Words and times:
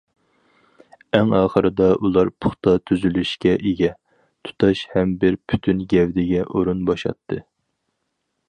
ئەڭ 1.17 1.33
ئاخىرىدا 1.39 1.89
ئۇلار 2.07 2.31
پۇختا 2.45 2.73
تۈزۈلۈشكە 2.91 3.53
ئىگە، 3.73 3.91
تۇتاش 4.49 4.83
ھەم 4.97 5.15
بىر 5.25 5.41
پۈتۈن 5.53 5.85
گەۋدىگە 5.95 6.45
ئورۇن 6.51 6.85
بوشاتتى. 6.91 7.43